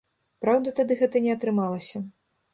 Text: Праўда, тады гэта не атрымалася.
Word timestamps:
Праўда, 0.45 0.73
тады 0.79 0.97
гэта 1.03 1.23
не 1.27 1.31
атрымалася. 1.37 2.05